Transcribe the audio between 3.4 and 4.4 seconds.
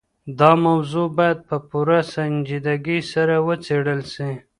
وڅېړل سي.